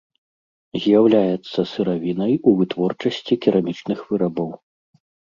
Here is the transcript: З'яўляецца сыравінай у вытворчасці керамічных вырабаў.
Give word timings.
З'яўляецца 0.83 1.59
сыравінай 1.73 2.33
у 2.51 2.53
вытворчасці 2.61 3.37
керамічных 3.43 3.99
вырабаў. 4.09 4.49